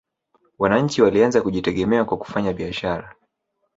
[0.59, 3.15] wananchi walianza kujitegemea kwa kufanya biashara